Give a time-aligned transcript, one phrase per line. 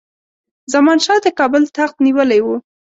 [0.73, 2.55] زمان شاه د کابل تخت نیولی وو.